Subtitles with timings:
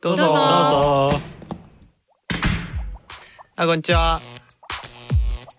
[0.00, 0.24] どうぞ。
[0.24, 0.38] どうぞ。
[0.38, 1.20] どうぞ。
[3.56, 4.20] あこんにちは。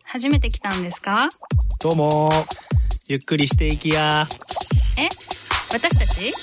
[0.03, 1.29] 初めて来たんですか？
[1.81, 2.29] どうも。
[3.08, 4.27] ゆっくりしていきや。
[4.97, 5.08] え？
[5.71, 6.33] 私たち？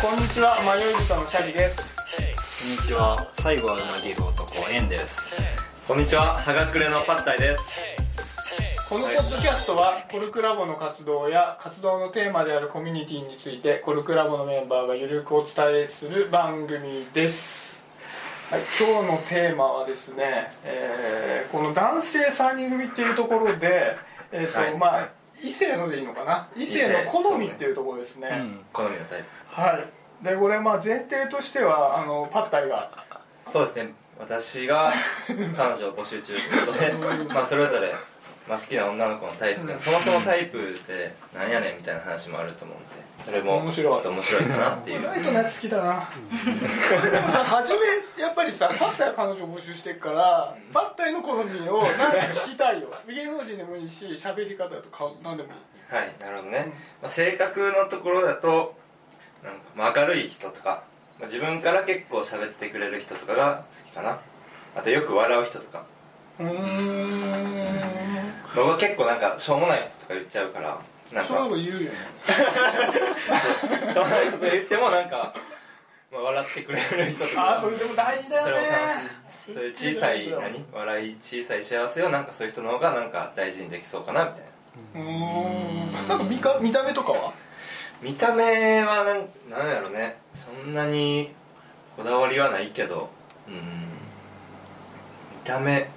[0.00, 1.76] こんにちは、迷い人のシャリです。
[1.76, 1.82] こ
[2.64, 3.26] んにちは。
[3.38, 5.32] 最後はうなぎる男、エンです。
[5.88, 7.75] こんにちは、はがくれのパッタイです。
[8.96, 17.84] このポッドキャストは、コルクラボの活動や活動のテーマであるコミュニティについて、コルクラボのメンバーがゆるくお伝えする番組です。
[18.48, 23.98] はい、今日のテーマはですね、えーこの男性3人組っていうところで、
[24.32, 25.08] えっ、と、はいまあ、
[25.42, 26.48] 異性のでいいのかな？
[26.56, 28.46] 異性の好みっていうところですね。
[28.72, 29.78] 好みのタイは
[30.22, 30.24] い。
[30.24, 32.90] で、これまあ前提としては、あの、パッタイが、
[33.44, 33.50] プ。
[33.50, 34.94] そうですね、私が
[35.28, 36.92] 彼女を募集中ということで、
[37.34, 37.94] まあそれぞれ、
[38.48, 42.88] まあ、好きな女の子のタイプが、そもそもタイプってなんやねんみたいな話もあると思うんで、
[43.24, 45.04] それも面白いちょっと面白いかなっていう。
[45.04, 46.08] ライトのやつ好きだな
[47.10, 51.98] でもさ初めやっぱりさパッタイは彼女を募集してるからパッタイの好みをなんか
[52.46, 55.56] 聞きたいよ芸能人でもいいし喋り方だとか何でもいい
[55.88, 56.72] はい、なるほどね。
[57.00, 58.74] まあ、性格のところだと、
[59.44, 60.84] なんかまあ明るい人とか、
[61.18, 64.18] まあ、自分から結構喋ってくれる人とかが好きかな。
[64.74, 65.86] あとよく笑う人とか。
[66.38, 67.80] うーん。
[68.54, 70.78] 僕は結構なんかしょうもないこととか言っちゃうから、
[71.12, 71.28] なんか。
[71.28, 71.96] そういうこと言うよね。
[73.92, 75.34] しょうもないこと言ってもなんか、
[76.12, 77.42] まあ、笑ってくれる人とか。
[77.42, 78.52] ああそれでも大事だよね。
[78.52, 78.90] それも楽
[79.32, 79.54] しい。
[79.54, 80.64] そういう小さい何？
[80.72, 84.42] 笑い小さい幸せをなんかそういう人の方がなんか大事にできそうかなみたい
[84.94, 85.00] な。
[85.00, 86.08] うーん。
[86.08, 87.32] なんか見か見た目とかは？
[88.02, 90.18] 見た目はなんなんやろね。
[90.34, 91.32] そんなに
[91.96, 93.10] こだわりはないけど。
[93.48, 93.54] うん。
[93.54, 93.60] 見
[95.44, 95.88] た目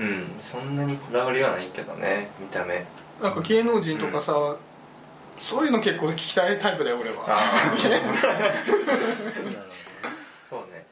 [0.00, 2.84] うんそんなにこだわりはないけどね見た目。
[3.22, 4.56] なんか芸能人とかさ、
[5.38, 7.16] そういうの結構聞きたいタイプだよ俺は。
[7.28, 7.76] ああ。
[10.48, 10.86] そうね。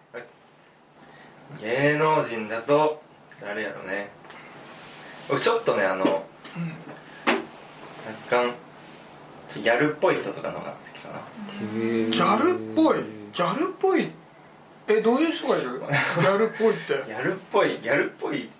[1.60, 3.02] 芸能人だと
[3.40, 4.10] 誰やろね。
[5.28, 6.04] 僕ちょっとねあの
[8.28, 8.54] 若干
[9.48, 11.20] ちょギャルっぽい人とかの方が好きかな。
[11.62, 12.98] ギャルっぽい？
[13.32, 14.10] ギャルっぽい？
[14.88, 15.80] えどういう人がいる？
[16.20, 16.92] ギャルっぽいって。
[17.06, 18.50] ギャルっぽいギャルっぽい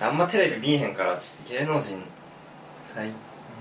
[0.00, 2.02] あんまテレビ見えへんからちょっと芸能人
[2.94, 3.10] 最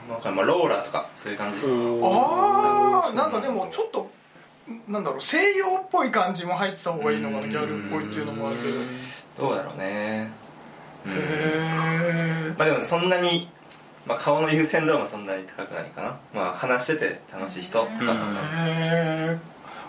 [0.09, 1.57] わかんないまあローラとかそういう感じ。
[2.03, 4.09] ああなんかでもちょっと
[4.87, 8.69] なんだろう西洋っぽい感じも入ってた方がいいのかなギャルっぽいっていうのもあるけど。
[8.69, 8.83] へ
[9.37, 10.31] どうだろうね。
[11.05, 11.11] うん。
[11.13, 13.49] えまあでもそんなに、
[14.05, 16.17] まあ、顔の優先度もそんなに高くないかな。
[16.33, 17.91] まあ話してて楽しい人とか
[18.67, 19.39] へえ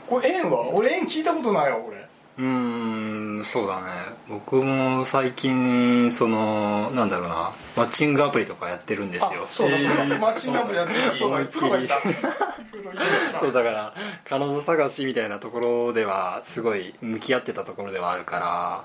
[0.08, 0.68] これ縁は？
[0.70, 2.05] 俺縁聞いたことないわ俺
[2.38, 3.90] うーん、そうだね。
[4.28, 9.30] 僕も最近、その、なんだろうな、マッチングアプリとかやってるんですよ。
[9.44, 9.78] あそうだ。
[9.78, 11.96] そうだマッチングアプリやってるそうだプロがいた。
[12.00, 12.96] プロい
[13.32, 13.40] た。
[13.40, 13.94] そうだから、
[14.28, 18.84] 彼女探しみたいなところでは、すごい向き合ってたところではあるから、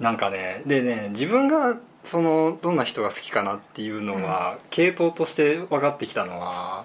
[0.00, 6.84] なんかね、でね、自分が、その、どんな人が好きかなっていうのは、系統として分かってきたのは、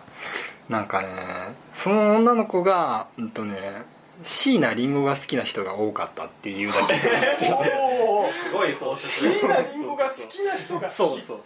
[0.69, 1.07] なんかね、
[1.73, 3.83] その女の子が、うんとね、
[4.23, 6.99] 椎名林檎が好きな人が多かったっていうだけで
[7.51, 10.95] おおすごい放出椎名林檎が好きな人が好き。
[10.95, 11.41] そうそうそう。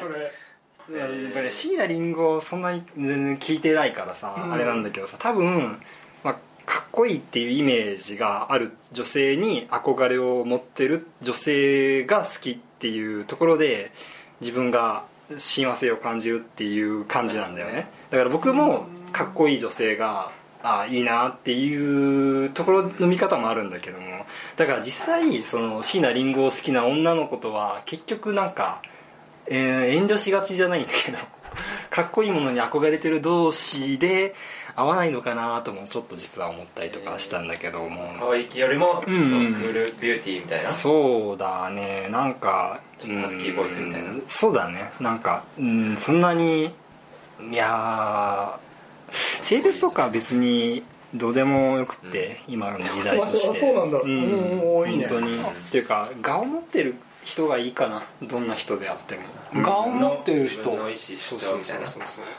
[0.00, 4.52] それやっぱり椎名林檎そんなに全然聞いてないからさ、うん。
[4.52, 5.80] あれなんだけどさ多分、
[6.22, 6.34] まあ、
[6.66, 13.92] かっこいいっていうイメージがある女性に憧れを持ってる女性が好きっていうところで
[14.40, 15.04] 自分が
[15.38, 17.88] 親和性を感じるっていう感じなんだよね。
[18.10, 20.32] だから僕もかっこいい女性が
[20.64, 24.24] ああいいなっていうところの見方もあるんだけども。
[24.56, 28.80] だから実際その椎名林檎を好きな女の子とは結局なんか
[29.46, 31.18] えー遠慮しがちじゃないんだけど
[31.90, 34.34] かっこいいものに憧れてる同士で
[34.74, 42.08] 合わないのかなともちょっと実は思ったりとかしたんだけども、可愛いよりもちょっとクールビューティーみたいな、そうだね。
[42.10, 44.10] なんかちょっとハスキーボイスみたいな。
[44.10, 44.24] うん。
[44.26, 44.90] そうだね。
[44.98, 46.72] なんか、うん、そんなに
[47.50, 48.63] いやー
[49.44, 50.82] 性別とかは別に
[51.14, 53.60] どうでもよくって、今の時代として。
[53.60, 53.98] そうなんだ。
[53.98, 54.60] うん。
[54.60, 55.06] おーいいね。
[55.06, 55.38] 本当に。
[55.38, 56.94] っていうか顔を持ってる
[57.24, 59.16] 人がいいかなどんな人であって
[59.54, 59.64] も。
[59.64, 60.62] 顔持ってる人。
[60.62, 61.80] 自分の意思主張みたい。
[61.80, 61.86] な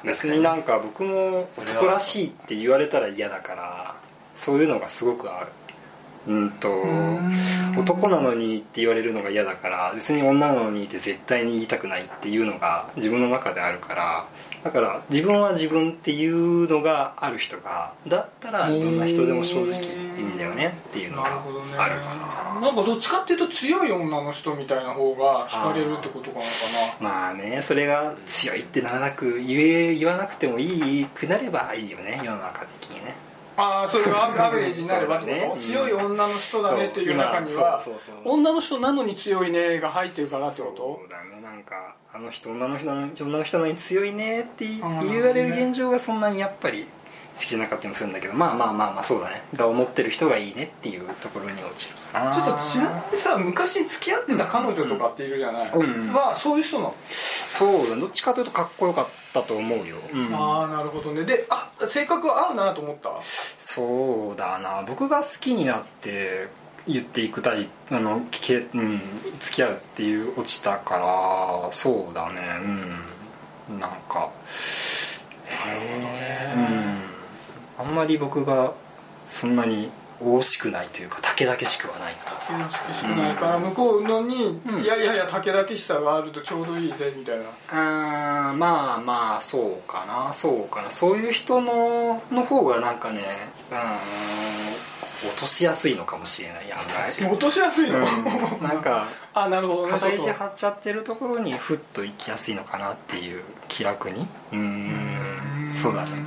[0.04, 3.96] 別になんか僕も男らしいって言われたら嫌だから
[4.36, 5.48] そういうのがすごくある。
[6.28, 7.36] うんとん。
[7.78, 14.25] 男なのにって言われるのが嫌だから別に女なのにって絶対に言いたくないっていうのが自分の中であるから
[14.65, 19.79] だから自分は自分っていうのがある人がだったらどんな人でも正直
[20.17, 21.77] いいんだよねっていうのがなるほどね。
[21.77, 22.15] あるか
[22.56, 22.59] な。
[22.62, 26.45] なんかどっちかっていうと強い女の人みたいな方が惹かれるってことかな。
[27.00, 33.13] まあねそれが強いってならなく言え言わなくてもいいくなればいいよね世の中的にね。
[33.57, 37.79] ああそれがアベレージになればってこと、ね強い女の人だねっていう中には
[38.25, 46.86] 女の人なのに強いねが入ってるからってこそうだねなんかあの人女の人なの女の人なのに強いねって言われる現状がそんなにやっぱり
[47.36, 49.42] 好きじゃなかったりもするんだけどまあまあまあまあそうだね。
[49.56, 56.13] が思ってる人がいいねっていうところに落ちるちょっとちなみにさ昔付き合ってた彼女とかっているじゃない、うん。
[56.13, 61.24] はそういう人なの、そうだどっちかというとかっこよかったと思うよ、うんああなるほどね。
[61.24, 63.22] であ性格は合うなと思った？
[63.22, 64.84] そうだな。
[64.86, 66.48] 僕が好きになって
[66.87, 69.01] 言っていくタイプあの聞け、うん、
[69.39, 72.41] 付き合うっていう落ちたからそうだね。
[73.69, 73.79] うん。
[73.79, 74.29] なんか
[75.47, 75.53] へ
[76.47, 77.87] えうん。
[77.87, 78.73] あんまり僕が
[79.27, 79.89] そんなに
[80.21, 82.41] 惜しくないというか竹々しくはないから。
[82.41, 82.53] さ
[82.87, 84.83] 美しくないから向こうのに、うん。
[84.83, 87.45] いやいやいや竹々しさがあるとちょうどいいぜみたいな。
[87.69, 90.31] あーまあまあそうかな。
[90.33, 90.91] そうかな。
[90.91, 93.23] そういう人のの方がなんかね
[93.71, 94.75] うん
[95.23, 96.71] 落としやすいのかもしれない。
[96.71, 96.79] 案
[97.19, 98.06] 外落としやすいの、うん。
[98.63, 99.91] なんかあなるほどね。
[99.91, 104.27] 肩ちょっと肘張っちゃってるところにふっと行きやすいのかなっていう気楽に。
[104.51, 105.71] うーん。
[105.73, 106.25] そうだね。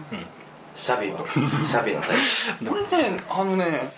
[0.78, 3.92] シャビのシャビのタイこれねあのね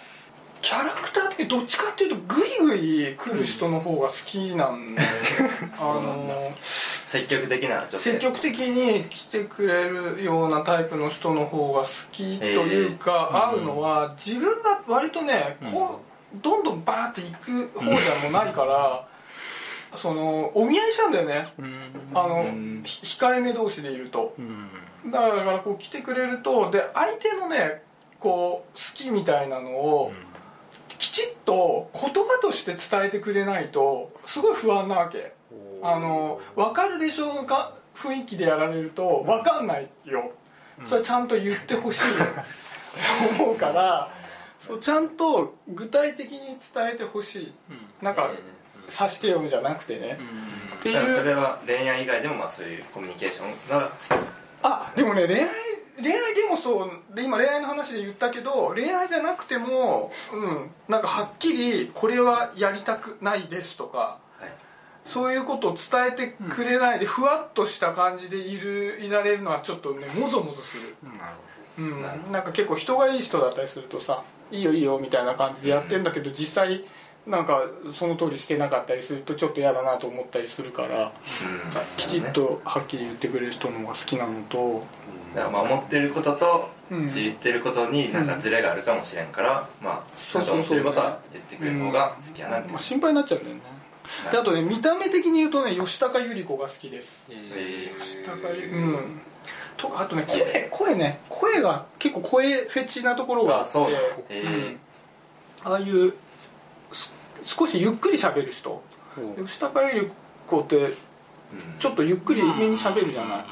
[0.63, 5.01] キャラクター的にどっちかっていうとグイグイ来る人の方が好きなんで、
[5.81, 8.13] あのプ積極的な女性。
[8.13, 16.01] 積極的に来てくれるようなタイプの人の方が好きというか、合うのは自分が割とねこ
[16.33, 19.09] うどんどんバーっていく方じゃもうないから、
[19.97, 21.49] そのお見合いしちゃうんだよね。
[21.59, 21.91] うん。
[22.15, 22.45] あの、
[22.85, 24.37] 控えめ同士でいると。
[24.39, 24.71] うん。
[25.11, 27.83] だからだからこう来てくれるとで相手のね
[28.21, 30.13] こう好きみたいなのを
[30.87, 35.33] きちっと言葉として伝えてくれないとすごい不安なわけ
[35.83, 37.73] あの分かるでしょうか？
[37.97, 40.33] 雰囲気でやられると分かんないよ。
[40.87, 42.25] それはちゃんと言ってほしいと
[43.45, 44.09] 思うから
[44.61, 47.53] そうちゃんと具体的に伝えてほしい。
[48.03, 48.31] なんか
[48.89, 50.19] 指してよじゃなくてね。
[50.79, 54.19] っていだからそうれは恋愛以外でもまあそういうコミュニケーションが好き。
[54.63, 55.49] あでもね恋愛
[56.03, 64.30] 恋愛でもそうで今恋愛の話で言ったけど恋愛じゃなくてもうんなんかはっきりこれはやりたくないですとかはい
[65.07, 70.97] そういうことを伝えてくれないでふわっとした感じでいるいられるのはちょっとねもぞもぞする。
[71.79, 72.03] うん。
[72.33, 76.85] なんか結構人がいい人だったりするとさいいよいいよみたいな感じでやってるんだけど実際
[77.27, 77.63] なんか
[77.93, 81.11] その通りしてなかったりするとちょっと嫌だなと思ったりするからうん。
[81.97, 84.85] きちっとはっきり言ってくれる人の方が好きなのと
[85.35, 87.15] だからまあ思ってることとうん。
[87.15, 93.63] 言ってることになんかズレがあるかもしれんから、まあちゃんと思ってることは言ってくれる方が好きやなってまあ、心配になっちゃうんだよね
[94.31, 97.31] であとね見た目的に言うとね吉高由里子が好きです。
[97.31, 99.21] え吉高由里うん。
[99.77, 103.73] とあとね声声ね声が結構声フェチなところがあっ
[104.29, 104.43] て。
[104.43, 104.81] うん
[105.63, 106.15] ああいう
[106.93, 107.13] す
[107.45, 108.83] 少しゆっくり喋る人。
[109.45, 110.13] 吉高由里
[110.47, 110.95] 子って
[111.79, 113.45] ちょっとゆっくりめに喋るじゃない。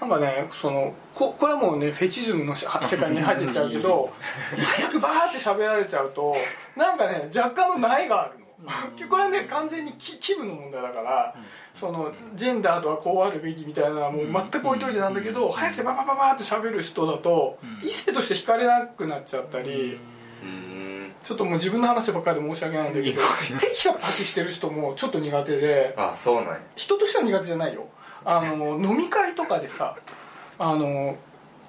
[0.00, 4.12] なんかねそのここれはもうねフェチズムのし世界に入ってっちゃうけど
[4.56, 6.36] 早くバーって喋られちゃうと
[6.76, 8.38] なんかね若干の苗がある。
[8.38, 8.43] の
[9.08, 11.34] これはね完全に気気分の問題だから
[11.74, 19.98] そのジェンダーとはこうあるべきみたいなのはもう全く置いといてなんだけど早くてババババって喋る人だと異性として惹かれなくなっちゃったり
[20.42, 21.12] うん。
[21.22, 23.20] ちょっともう自分の話ばっかりで申し訳ないんだけど
[23.58, 26.60] テキパキしてる人もちょっと苦手であそうなんや。
[26.76, 27.86] 人としては苦手じゃないよ。
[28.26, 29.96] あの飲み会とかでさ
[30.58, 31.16] あの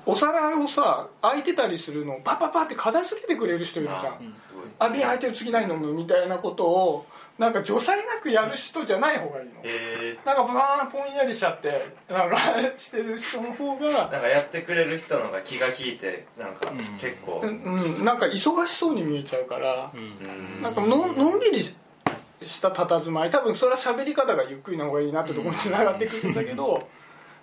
[0.05, 4.33] お皿をさ空いてたりするのをパパパって片付けてくれる人いるじゃん。
[4.37, 4.65] すごい。
[4.79, 7.05] あ瓶空いてる次何飲むみたいなことを
[7.37, 9.53] なんか除細なくやる人じゃない方がいいの。
[9.63, 12.37] えなんかバーンぽんやりしちゃってなんか
[12.77, 17.41] してる人の方ー、がなんかやってくれる人の方が気が利いてなんか結構。
[17.43, 20.61] うん、うん、なんか忙しそうに見えちゃうからうん。
[20.61, 23.29] なんかののんびりした佇まい。
[23.31, 26.87] 多分それは喋り方がゆっくりな方がいいなってところにつながってくるんだけど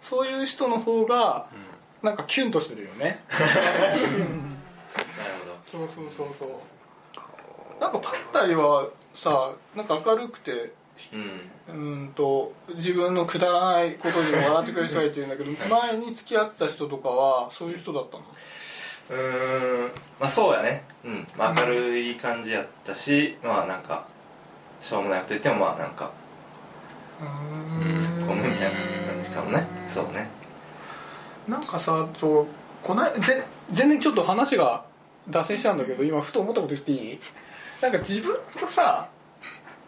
[0.01, 1.47] そういう人の方が
[2.03, 3.23] なんかキュンとするよね。
[3.31, 3.47] なる
[5.65, 6.49] そうそうそうそう。
[7.81, 10.73] なんかパッタイはさなんか明るくて
[11.13, 11.51] うん。
[11.69, 11.73] う
[12.07, 18.25] んと自分のくだらないことにも笑ってくれる人がいて言うんだけど 前に付き合ってた人とかはそういう人だったの？
[19.11, 20.85] うーんまあそうやね。
[21.05, 24.07] うん、まあ、明るい感じやったし、まあなんか
[24.81, 26.11] しょうもないこと言ってもまあなんか
[27.21, 28.77] 突っ込むみたいな
[29.13, 29.67] 感じかもね。
[29.87, 30.29] そうね
[31.49, 32.47] なんかさそう
[32.83, 34.85] こないぜ全然ちょっと話が
[35.29, 37.19] 脱線したんだけど今ふと思ったこと言っていい？
[37.81, 39.09] なんか自分とさ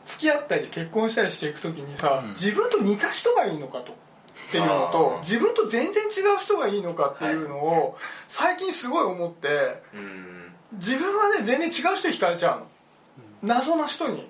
[0.04, 2.30] 付き合ったり結婚したりしていく時にさ、うん。
[2.30, 3.92] 自分と似た人がいいのかと。
[3.92, 7.96] っていうのと自分と全然違う人がいいのかっていうのを
[8.28, 10.52] 最近すごい思ってうん。
[10.74, 12.66] 自分はね全然違う人に惹かれちゃうの。
[13.42, 14.28] 謎な人に。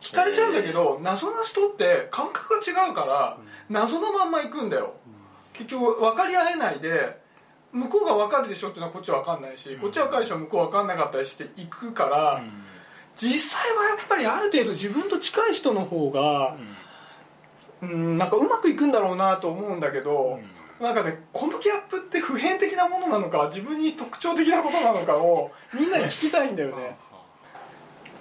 [0.00, 3.38] 惹かれちゃうんだけど謎な人って感覚が違うから
[3.70, 4.96] 謎のまんま行くんだよ
[5.54, 7.18] 結局分かり合えないで
[7.72, 12.44] 向こうが分かるでしょっていうのはこっちは分かんないしこっちは分かるでしょ向こう分かんなかったりしていくから
[13.16, 16.56] 実際はやっぱりある程度自分と近い人の方が
[17.82, 18.18] うん。
[18.18, 20.40] なんかうまくいくんだろうなと思うんだけど
[20.80, 26.96] なんかねこのギャップって普遍的なものなのか自分に特徴的なことなのかをみんなに聞きたいんだよね。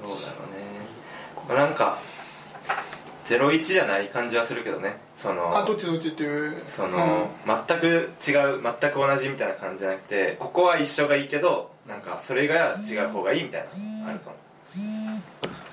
[0.04, 0.64] そうだろうね。
[1.50, 1.98] まあなんか
[3.26, 4.98] 01じゃない感じはするけどね。
[5.16, 6.62] そのあどっちどっちっていう？
[6.68, 7.86] その、全く
[8.28, 13.68] 違う全く同じみたいな感じじゃなくてここは一緒がいいけどなんかそれが違う方がいいみたい
[14.04, 14.36] なあるかも。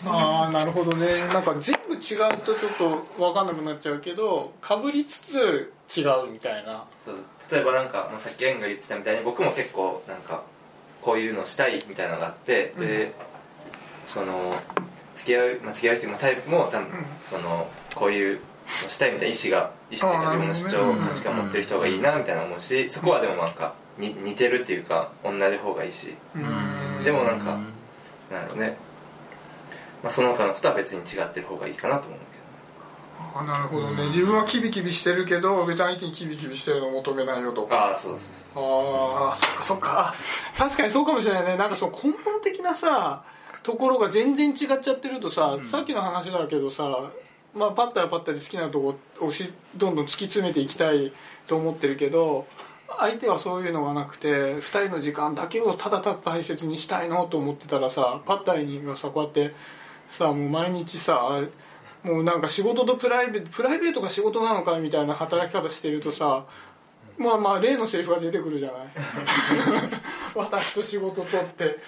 [0.07, 1.27] ああなるほどね。
[1.29, 6.85] なんか全部違うとちょっと分かんなくなっちゃうけどかぶりつつ違うみたいな。
[6.97, 7.17] そう。
[7.51, 10.45] 例えばなんか、まあ、さっきエンが言ってたみたいに僕も結構なんか
[11.03, 13.13] こういうのしたいみたいなのがあって、で
[14.07, 14.55] その
[15.21, 17.07] 付き合う、まあ、付き合う人のタイプも多分、ん。
[17.23, 18.41] そのこういう
[18.85, 26.15] のしたいみたいな意思が意思というか自分の主張、価値観持ってる人がいいなみたいな思うしそこはでもなんかに似てるっていうか同じ方がいいし。
[26.35, 27.05] うん。
[27.05, 27.59] でもなんか
[28.31, 28.77] なるほどね、
[30.03, 32.19] まあ、その他のことは別に違ってる方がいいかなと思う
[33.35, 34.07] あなるほどね。
[34.07, 37.67] 自分はキビキビしてるけど別に相手にキビキビしてるのを求めないよと。
[37.67, 38.21] かああそうそう
[38.55, 38.65] そう。
[38.65, 40.15] ああそっかそっか。
[40.15, 40.15] あ
[40.57, 41.57] 確かにそうかもしれないね。
[41.57, 43.23] なんかその根本的なさ
[43.63, 47.11] ところが全然違っちゃってるとさ、さっきの話だけどさ
[47.55, 51.13] まあパッタはパッタで好きなとこをしどんどん突き詰めていきたい
[51.47, 52.47] と思ってるけど
[52.99, 59.55] 相手はそういうのがなくて2人の時間だけをただただ大切にしたいのと思ってたらさパッタイにがさこうやって
[60.11, 61.41] さもう毎日さ
[62.03, 66.47] もうなんか仕事とプライベートプライベートが仕事なのかみたいな働き方してるとさ
[67.21, 68.81] まあまあ例のセリフが出てくるじゃない。
[70.35, 71.79] 私と仕事とって。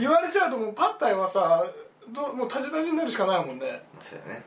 [0.00, 1.64] 言われちゃうともうパッタイはさ
[2.08, 3.82] どもうタジタジになるしかないもんね。
[3.94, 4.44] まあそうやね。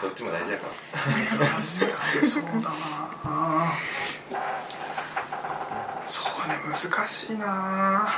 [0.00, 1.48] どっちも大事やから。
[1.48, 3.72] 確かにそうだな
[6.08, 8.08] そうね難しいな。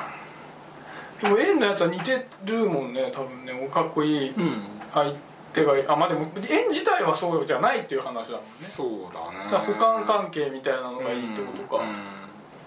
[1.22, 3.52] でも円のやつは似てるもんね多分ね。
[3.66, 4.62] おかっこいいうん。
[4.92, 8.50] 相手がいいあまあでも円自体はそうじゃないっていう話だもんね。
[8.60, 9.50] そうだね。
[9.50, 11.94] だから補完関係みたいなのがいいってことか、うん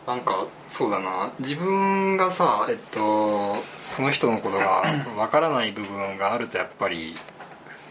[0.07, 1.29] なんかそうだな。
[1.39, 4.83] 自分がさえっとその人のことが
[5.17, 7.13] わからない部分があるとやっぱり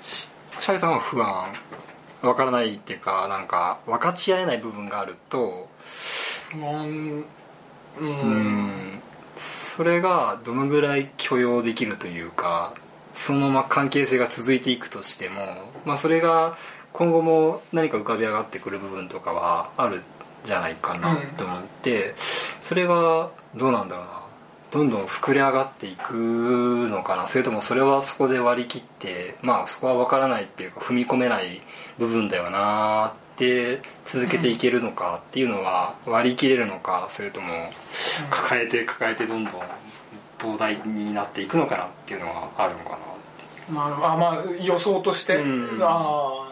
[0.00, 1.52] しシャリさんは不安。
[2.22, 5.68] わからないっていうかなんか分かち合えない部分があると
[6.54, 7.24] うん
[7.98, 8.06] うん。
[8.06, 9.02] うん。
[9.36, 12.72] それがどのぐらい許容できるというか
[13.16, 15.40] そのまま関係性が続いていくとしても、
[15.84, 16.56] まあ、それが
[16.92, 20.02] 今後も何か浮かび上がってくる部分とかはある
[20.44, 22.14] じゃないかなと思って、
[22.60, 24.22] それがどうなんだろうな。
[24.70, 27.26] どんどん膨れ上がっていくのかな。
[27.26, 31.62] それともそれはそこで割り切ってまあそこは分からないっていうか踏み込めない
[31.98, 37.48] 部分だよなって続けていけるのかっていうのは割り切れるのかそれとも
[38.30, 39.60] 抱えて抱えてどんどん
[40.38, 43.16] 膨大になっていくのかなっていうのはあるのかな
[43.68, 45.78] まあ、あまあ予想として、うん。
[45.82, 46.46] ああ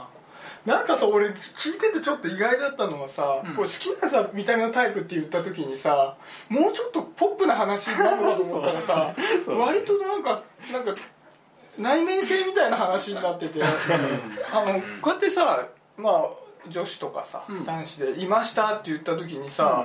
[0.64, 3.54] なんかさ俺聞いててちょっと意外だったのはさ、うん。
[3.54, 6.16] 好きなさ見た目のタイプって言った時にさ
[6.48, 9.14] もうちょっとポップな話になるのかと思ったらさ
[9.44, 9.58] そう。
[9.60, 10.94] 割となんかなんか
[11.78, 13.60] 内面性みたいな話になってて。
[14.52, 16.22] あのこうやってさまあ
[16.68, 17.66] 女子とかさ、うん。
[17.66, 19.84] 男子で「いました」って言った時にさ、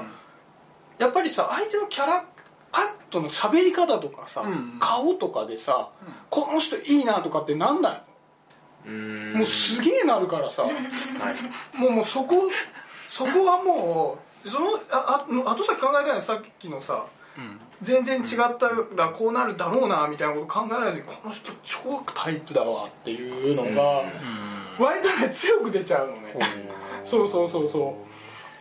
[0.97, 2.23] やっぱりさ相手のキャラ
[2.71, 5.89] パッとの喋り方とかさ、うん顔とかでさ、
[6.29, 8.01] この人いいなとかってなんない
[8.88, 9.33] うん。
[9.33, 10.73] のもうすげえなるからさ、はい。
[11.77, 12.35] もうもうそこ
[13.09, 17.05] そこはもうそのああ後先考えたいのさっきのさ
[17.38, 17.59] うん。
[17.81, 24.03] 全然違ったらこうなるだろうなみたいなこと考えないでこの人超タイプだわっていうのが
[24.77, 26.35] 割とね強く出ちゃうのね、
[27.05, 27.97] そうそうそうそ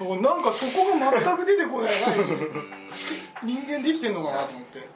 [0.00, 0.20] う。
[0.20, 1.92] なんかそこが全く出てこない
[3.44, 4.88] 人間できてんのかなと思って。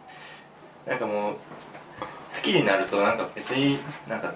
[0.87, 4.35] なんかもう好きになるとなんか別になんか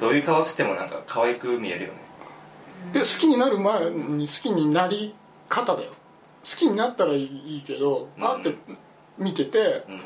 [0.00, 1.98] どういう顔してもなんか可愛く見えるよね。
[2.92, 5.14] で好きになる前に好きになり
[5.48, 5.90] 方だよ。
[6.44, 8.54] 好きになったらいいけどパって
[9.18, 10.00] 見ててうん。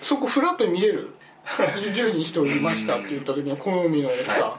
[0.00, 1.14] そこフラットに見れる。
[1.56, 4.58] 10人人いましたって言った時に 好みのやつさ、は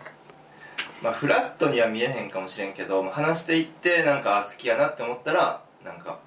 [1.01, 6.19] まあフラットには見えへんかもしれんけどまあ話していってなんかあ好きやなって思ったらなんか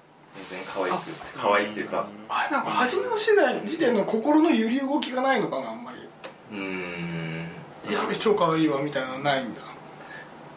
[0.49, 0.95] 全然可愛く
[1.35, 2.07] 可愛いっていうか。
[2.29, 5.97] あれなんか初めの世代時点の心の揺り動きがないのかなあんまり。
[6.51, 7.47] うーん。
[7.91, 9.61] やべ超可愛いわみたいなのないんだ。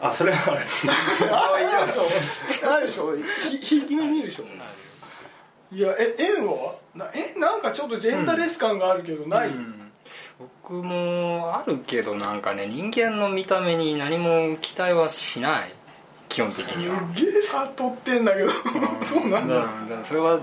[0.01, 0.65] あそれはある。
[1.29, 2.67] 可愛いよないでしょ。
[2.69, 3.15] ないでしょ。
[3.49, 4.43] ひひいき目見るでしょ。
[5.71, 5.81] い。
[5.81, 6.75] やえ円は？
[6.95, 9.83] なえなんかちょっとジェンダーレス感があるけどない、うん
[10.39, 15.73] 僕もあるけどなんかね人間の見た目に何も期待はしない
[16.29, 16.99] 基本的には。
[17.15, 18.51] すげえ悟ってんだけど。
[19.03, 19.55] そうなんだ。
[19.55, 19.65] だ
[20.03, 20.39] それは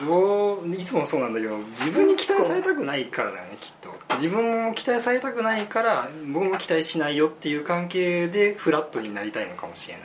[0.00, 3.94] どういつもそうなんだけど自分に期待されたくないからだよねきっと。
[4.14, 10.04] 自分も期待されたくないから僕も期待しないよっていう関係でフラットになりたいのかもしれない。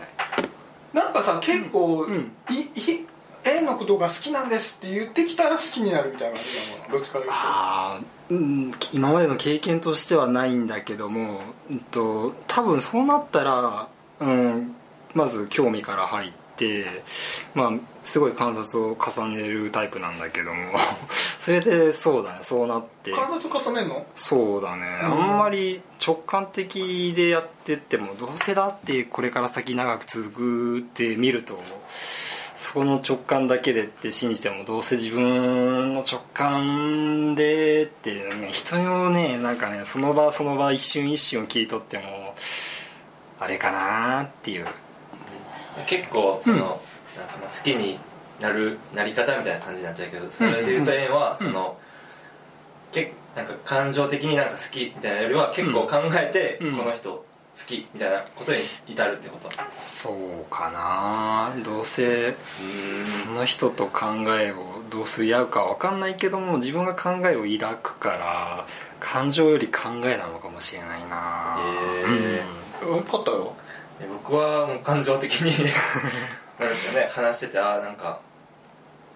[0.94, 2.32] なんかさ結構、うん。
[2.50, 3.06] いい
[3.46, 7.34] 円のことが好きなんですって言ってきたら好きになるみたいな感じなのどっちかというと。
[7.36, 13.90] あーうん今までの経験としてはないんだけども、うんと、多分そうなったら、
[14.22, 14.76] うん、
[15.14, 17.04] まず興味から入って、
[17.54, 17.72] まあ、
[18.04, 20.74] すごい観察を重ねるタイプなんだけども。
[21.40, 23.12] それでそうだねそうなって。
[23.12, 24.06] 観察重ねんの？
[24.16, 25.24] そうだね、うん。
[25.32, 31.62] あんまり直感的でやってってもどうせだってこれから先長く続くって見ると
[32.56, 42.36] その直感だけでって信じてもどうせ自分の直感でって、ね、人のねなんかねその場その場一瞬一瞬を切り取っても
[43.40, 44.68] あれかなっていう
[45.88, 46.82] 結構その、なんか
[47.42, 48.00] まあ好きに
[48.40, 51.78] なるなり方みたいな感じになっちゃうけどそれで言うと円はその、
[52.92, 56.78] けなんか感情的になんか好きみたいなよりは結構考えて、うん。
[56.78, 57.26] この人好
[57.68, 59.50] きみたいなことに至るってこと。
[59.80, 61.54] そうかな。
[61.64, 62.36] どうせう
[63.06, 64.06] その人と考
[64.40, 68.68] えをどうすり合うかわかんないけども自分が考えを抱くから
[69.00, 71.58] 感情より考えなのかもしれないな。
[71.60, 72.44] へ
[72.86, 73.04] うん。
[73.04, 73.63] パッタよで
[74.08, 75.52] 僕はもう感情的に
[76.60, 78.20] なんですかね話しててああなんか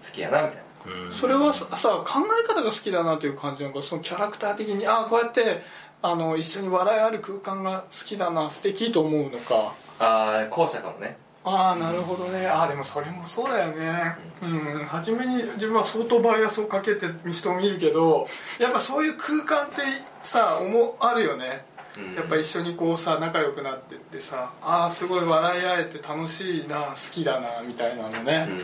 [0.04, 0.68] 好きやなみたいな。
[1.12, 5.62] それはささ考え方が好きだなという感じなのかそのキャラクター的にああこうやって
[6.00, 9.74] あの一緒に笑いある空間が好きだな素敵と思うのか。
[9.98, 11.18] ああ後者かもね。
[11.44, 12.46] ああなるほどね。
[12.46, 14.16] ああでもそれもそうだよね。
[14.42, 14.84] うん。
[14.84, 18.26] 初めに自分は相当バイアスをかけて人を見るけど
[18.60, 19.76] やっぱそういう空間って
[20.22, 21.64] さ思あるよね。
[21.67, 21.67] うん
[22.16, 28.58] やっぱ一緒にこうさ仲良くなってってさああすごい笑い合えて楽しいな好きだなみたいなのね、うん。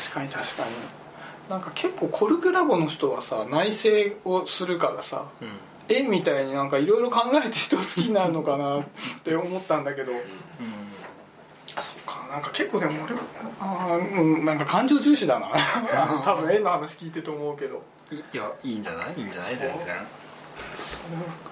[0.00, 0.70] 確かに確かに。
[1.48, 3.88] なんか結構コルクラボの人はさ内省
[4.24, 5.48] をするからさうん。
[5.88, 8.84] 絵みたいになんかいろいろ考えて人を好きになるのかなっ
[9.24, 10.12] て思ったんだけど。
[11.76, 12.26] あそっか。
[12.32, 13.20] なんか結構でも俺は
[13.60, 15.50] あーうんなんか感情重視だな。
[16.24, 17.82] 多分絵の話聞いてと思うけど。
[18.12, 19.14] いやいいんじゃない？
[19.16, 19.56] いいんじゃない？
[19.56, 19.70] 全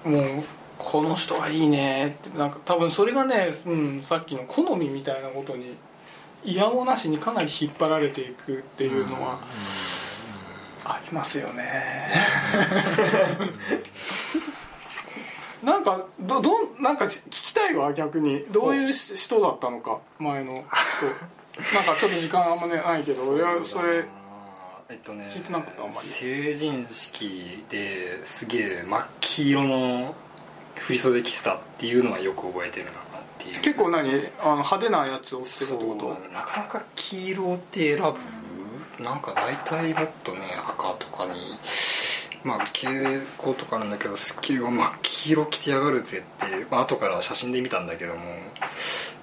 [0.03, 0.35] 然。
[0.35, 0.43] もう
[0.79, 2.17] この人はいいね。
[2.27, 5.75] ってなんか多分それがね、うん、さっきの好みみたいなことに
[6.43, 9.39] 嫌もなしにかなり引っ張られていくっていうのは
[10.85, 12.13] ありますよね。
[15.61, 18.45] なんかどどんなんか聞きたいわ逆に。
[18.51, 21.75] どういう人だったのか前の人。
[21.75, 24.05] なんかちょっと時間あんまねないけど俺はそれ
[24.87, 26.07] えっとね聞いてなかったあんまり。
[26.07, 30.15] 成人式ですげえ真っ黄色の
[30.79, 32.93] 振り袖着てたっていうのはよく覚えてるなっ
[33.37, 33.61] ていう。
[33.61, 34.09] 結構何？
[34.39, 36.33] あの派手なやつを着てたってこと？
[36.33, 38.03] なかなか黄色って選
[38.97, 41.31] ぶなんか大体もっとね赤とかに
[42.43, 48.21] まあ蛍光とかなんだけどスッキリは真っ黄色着てやがるぜって、まあ後から写真で見たんだけども。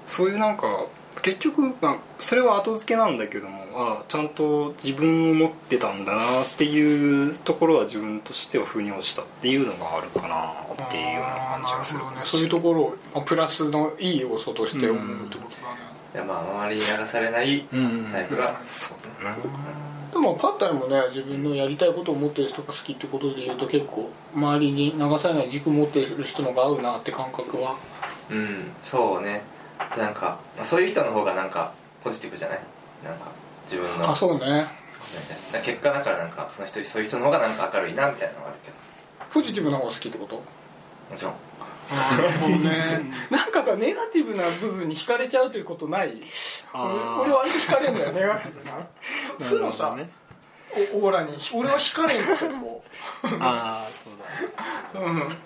[0.06, 0.86] そういうなんか
[1.22, 12.00] 結局、まあ、それは後付けなんだけどもあちゃんと自分を持ってたんだなっていうところは自分としては腑に落ちたっていうのがあるかなっていうような感じがする。
[12.00, 15.80] ねそういうところをまあプラスのいい要素として思うってことだね、
[16.14, 18.04] いやまあ周りに流されないうん。
[18.12, 19.36] タイプがそうだな
[20.12, 21.02] でもパッタイもね。
[21.08, 27.76] 自分のやりたいことを持ってる人が好きってことで言うと結構周りに流されない軸持ってる人のが合うなって感覚は。
[28.30, 28.70] うん。
[28.82, 29.42] そうね
[29.96, 32.60] なんか、まあ、そういう人の方がなんかポジティブじゃない？
[33.04, 33.26] なんか
[33.70, 34.10] 自分の。
[34.10, 34.66] あそうね。
[35.64, 38.76] 結果だからなんかその人そういう人の方がなんか明るいなみたいなのがあるけど。
[39.32, 40.36] ポジティブな方が好きってこと？
[40.36, 40.42] も
[41.14, 41.34] ちろん。
[42.18, 43.00] なるほどね。
[43.30, 46.20] なんかさネガティブな部分に惹かれちゃうということない？
[46.74, 46.84] 俺
[47.26, 48.86] 俺割と惹かれんだよネガティブな。
[49.48, 50.08] 負のさ、ね。
[50.92, 52.24] おオーラに俺は惹かれんう。
[53.40, 53.88] ああ
[54.92, 55.14] そうだね。
[55.14, 55.36] うん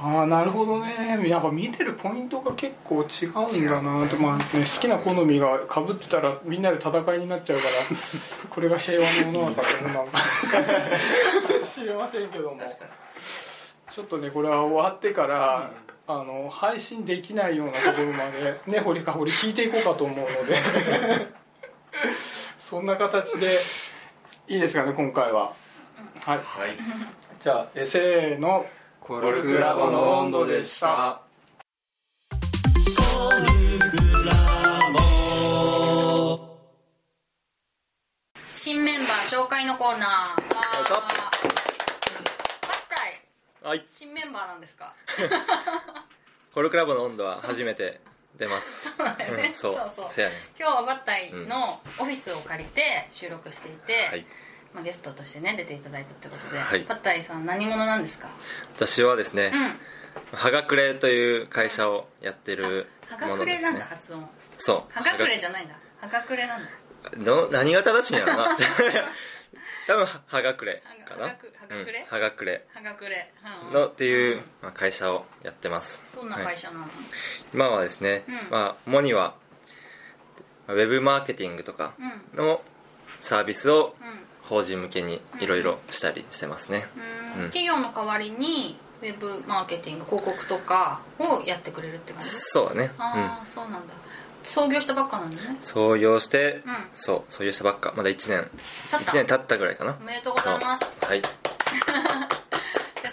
[0.00, 1.28] ああなるほどね。
[1.28, 4.06] やっぱ見てるポイントが結構違うんだな。
[4.06, 7.70] と、まあね、好きな好みがかぶってたらみんなで戦いになっちゃうから
[8.48, 9.92] これが平和の世の中ってな。
[9.94, 10.18] の か
[11.74, 12.60] 知れませんけども。
[13.90, 15.70] ちょっとねこれは終わってから、
[16.06, 20.56] あの配信できないようなところまで根掘りか掘り聞いていこうかと思うので。
[22.62, 23.58] そんな形で
[24.46, 25.52] いいですかね今回は。
[26.24, 26.38] はい。
[26.38, 26.76] はい。
[27.40, 28.64] じゃあえせーの
[29.08, 31.22] コルクラボの温度でした。
[38.52, 40.08] 新メンバー紹介のコーナー。
[43.66, 43.84] はい。
[43.90, 44.94] 新メンバーなんですか？
[46.54, 48.00] コルクラボの温度は初めて
[48.36, 48.90] 出ます。
[48.96, 49.74] そうだよね、うんそう。
[49.74, 50.06] そうそう。
[50.26, 54.26] ね今日はバッタイのオフィスを借りて収録していて、はい
[54.74, 56.84] まあ、ゲストとしてね出ていただいたってことで、はい。
[56.84, 58.28] バッタイさん何者なんですか？
[58.76, 59.56] 私はですねう
[60.34, 60.38] ん。
[60.38, 64.28] はがくれという会社をやってるはがくれなんだね発音。
[64.56, 64.92] そう。
[64.92, 65.74] はがくれじゃないんだ。
[66.00, 66.68] はがくれなんだ。
[67.16, 68.56] の何が正しいんやろな。
[69.86, 71.22] 多分はがくれかな。
[71.22, 71.34] はが
[71.84, 73.32] くれうんはがくれ
[73.72, 76.04] のっていう、まあ、会社をやってます。
[76.14, 76.86] どんな会社なの、
[77.54, 78.34] 今はですね、うん。
[78.50, 79.34] まあ主には
[80.66, 82.44] ウェブマーケティングとかうん。
[82.44, 82.62] の
[83.20, 86.86] サービスをうん法人向けにいろいろしたりしてますね、
[87.36, 87.44] うん。
[87.44, 87.50] うん。
[87.50, 92.28] 企業の代わりにウェブマーケティング広告とかをやってくれるって感じ？
[92.28, 92.90] そうだね。
[92.98, 93.94] ああ、そうなんだ。
[94.44, 95.42] 創業したばっかなんだね。
[95.50, 96.88] うん創業して、うん。
[96.94, 97.92] そう創業したばっか。
[97.96, 98.50] まだ1年。
[98.90, 99.12] 経った。
[99.12, 99.96] 1年経ったぐらいかな。
[100.00, 100.84] おめでとうございます。
[101.06, 101.22] はい。
[101.22, 101.28] で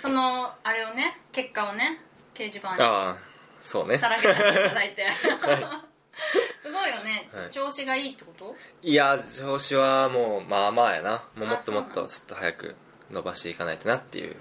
[0.01, 2.01] そのあれをね結果をね
[2.33, 3.17] 掲示板にああ
[3.61, 3.97] そうね。
[3.97, 5.05] さらけ出していただいて、
[6.61, 7.49] すごいよね、はい。
[7.51, 8.55] 調子がいいってこと？
[8.81, 11.23] いや調子はもうまあまあやな。
[11.35, 12.75] もうもっともっとちょっと早く
[13.11, 14.35] 伸ばしていかないとなっていうう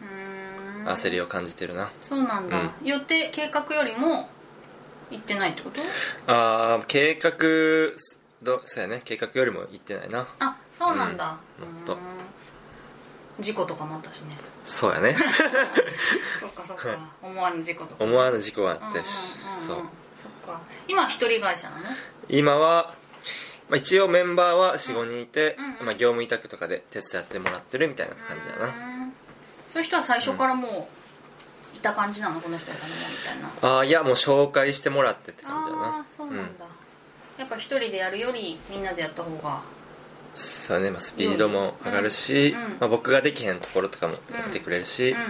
[0.84, 0.88] ーん。
[0.88, 1.90] 焦りを感じてるな。
[2.00, 2.70] そうなんだ、うん。
[2.84, 4.28] 予定計画よりも
[5.10, 5.80] 行ってないってこと？
[6.32, 7.32] ああ計画
[8.42, 9.02] どそうやね。
[9.04, 10.26] 計画よりもいってないな。
[10.38, 11.98] あそうなんだ、うんもっと。
[13.40, 14.37] 事故とかもあったしね。
[14.64, 15.16] そうやね。
[16.40, 16.96] そっかそっか。
[17.20, 18.04] 思わぬ事故とか。
[18.04, 19.66] 思わぬ事故があうんうんったしうんうん。
[19.66, 19.82] そう
[20.44, 20.61] か。
[20.88, 21.83] 今一人会社なの？
[22.28, 22.94] 今は、
[23.68, 25.64] まあ、一応メンバーは45人いて、うん。
[25.64, 28.66] うんまあ、業務委託とかで手伝ってもらってるみたいな感じだな。
[28.66, 29.12] うん
[29.68, 30.88] そういう人は最初からも
[31.74, 32.40] ういた感じなの？
[32.40, 33.76] この人やったのもみたいな。
[33.76, 35.98] ああいやもう紹介してもらってって感じだあな。
[35.98, 36.64] あそうなんだ、
[37.38, 39.62] やっぱ一人でやるよりみんなでやった方が
[40.37, 42.70] そうね、まあ、スピードも上がるし、うんうん。
[42.78, 45.24] まあ、僕ができへんところとかもやってくれるし、うんうん。
[45.24, 45.28] ま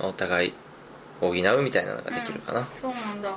[0.00, 0.52] あお互い
[1.22, 2.66] 補うみたいなのができるかな。
[2.76, 3.30] そうなんだ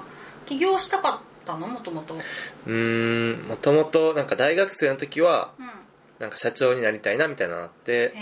[0.52, 1.68] 起業したかったの？
[1.68, 3.48] もともとうーん。
[3.48, 5.68] もともとなんか大学生の時はうん。
[6.20, 8.14] なんか社長になりたいなみたいなのがあって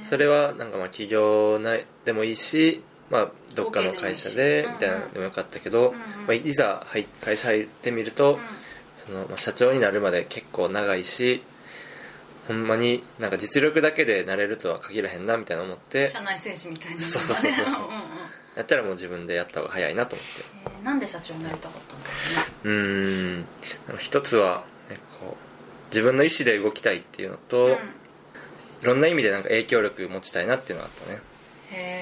[0.00, 1.76] それはなんかまあ起業な
[2.06, 5.92] でもいいし、まあ、どっかの会社でみたいなのでもよかったけど、
[6.26, 8.38] まあ、いざ入会社入ってみると、
[8.94, 11.42] そのまあ社長になるまで結構長いし
[12.48, 17.88] ほんまになんか実力だけでなれるとは限らへんなみたいな思って社内政治みたいなそうそうそうそうう。
[17.88, 17.92] ん
[18.56, 20.42] やったらもう自分でやった方が早いなと思って。
[20.64, 22.12] えーなんで社長になりたかったんだろ
[22.64, 23.34] うーん。
[23.38, 25.36] なんか一つは、ね、こう
[25.90, 27.76] 自分の意思で動きたいっていうのと、うね
[28.82, 31.20] いろんな意味でなんか影響力持ちたいなっていうのがあったね。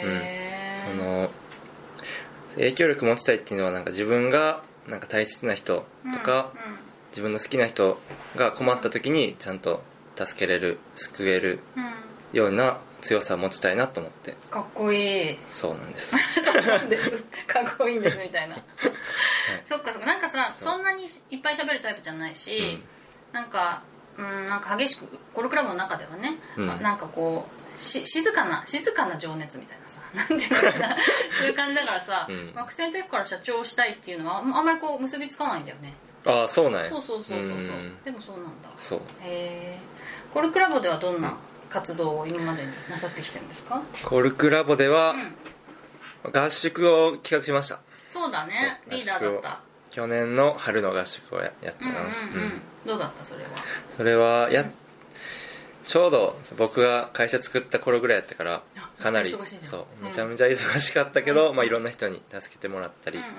[0.03, 0.11] うん。
[0.11, 1.31] へえその
[2.57, 6.53] 影響力持ちたいっていうのはなんか自分がなんか大切な人とか、
[7.11, 7.99] 自分の好きな人
[8.37, 9.83] が困った時にちゃんと
[10.15, 11.85] 助けれる救えるうん。
[11.85, 11.91] うん。
[12.35, 14.35] ような強さを持ちたいなと思って。
[14.51, 15.39] かっこいい。
[15.51, 16.17] そうなんです。
[17.47, 18.57] かっこいいんですみたいな、
[19.69, 20.07] そっかそっか。
[20.07, 23.35] なんかさそんなにいっぱい喋るタイプじゃないし、うん。
[23.35, 23.83] なんか
[24.17, 26.71] うんなんか激しくコルクラブの中ではね、うん。
[26.71, 30.97] あなんかこうし静かな静かな情熱みたいなさなんていうのかな。
[31.31, 32.55] そういう感じだからさ、うん。
[32.55, 35.93] 学生の時から社長をしたいっていうのはあんまりこう結びつかないんだよね。
[36.25, 36.89] ああそうなんや。
[36.89, 37.59] そうそうそうそうそう。
[37.59, 38.03] うん。
[38.03, 38.71] でもそうなんだ。
[38.79, 39.01] そう。
[39.21, 39.79] へえ
[40.33, 41.37] コルクラボではどんな
[41.75, 43.83] 活動を今までになさってきてるんですか？
[44.05, 46.33] コルクラボではうん。
[46.33, 47.81] 合宿を企画しました。
[48.09, 48.81] そうだね。
[48.89, 49.61] リーダーだった。
[49.91, 52.61] 去年の春の合宿をややったな、うんうんうん、うん。
[52.87, 53.25] どうだった？
[53.25, 53.51] それは。
[53.97, 54.65] それはや
[55.85, 59.41] ちょうど僕が会社作った頃ぐらいやったからあかなりそう
[60.01, 60.09] うん。
[60.09, 61.57] めちゃめちゃ忙しかったけど、うん。
[61.57, 63.31] まあ、いろんな人に助けてもらったりうんうん。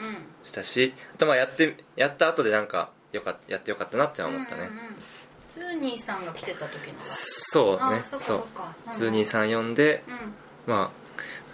[0.44, 4.96] したし、あとまあやってやった後でなんかよかっやってよかったなって思ったね、うんうんうん
[5.56, 6.96] ツーニーさんが来てた時の。
[7.00, 7.80] そうね。
[7.82, 8.46] あそっかそそう
[8.94, 10.74] ズニーさん呼んで、うん。
[10.74, 10.92] ま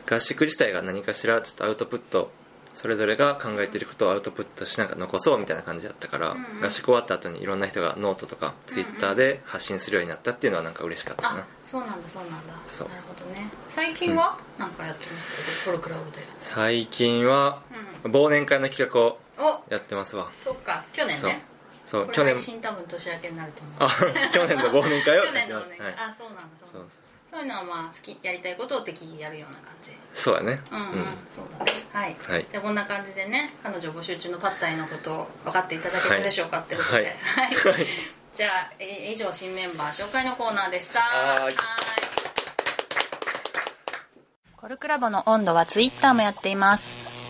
[0.10, 2.32] あ合宿自体が何かしらちょっとアウトプット
[2.74, 6.66] それぞれが考えてることをアウトプットしなんか残そうみたいな感じだったから、うんうん。
[6.66, 11.42] 合宿終わった後にいろんな人がノートとかツイッターで発信するようになったっていうのはなんか嬉しかったかな。
[11.42, 12.54] あそうなんだそうなんだ。
[12.66, 12.90] そう。
[12.90, 13.52] なるほどね。
[13.70, 14.36] 最近は？
[14.58, 15.66] なんかやってます？
[15.68, 16.18] コルクラブで。
[16.40, 17.62] 最近は
[18.06, 20.32] 忘年会の企画をおやってますわ。
[20.44, 20.84] そっか。
[20.92, 21.46] 去年ね
[21.92, 23.76] そう去年これ配信多分年明けになると思う。
[23.80, 23.90] あ
[24.32, 25.86] 去年の忘年会を去年の忘年会。
[25.88, 25.96] はい。
[25.98, 26.44] あそうなんだ。
[26.64, 26.88] そそうう。
[27.30, 29.92] そういうのはまあ好きやりたいことを適宜やるような感じ。
[30.14, 30.62] そうやね。
[30.72, 31.72] うんうん、そうだね。
[31.92, 32.48] はい、はい。
[32.50, 36.96] じゃあこんな感じでね彼女募集中のパッタイのことを分かっていただけるでしょうか、ってことで。
[36.96, 37.54] はい。
[37.56, 37.88] はい。
[38.34, 41.02] じゃあえ以上新メンバー紹介のコーナーでした。
[41.02, 41.56] はーい。
[44.56, 47.11] コルクラボの温度はツイッターもやっています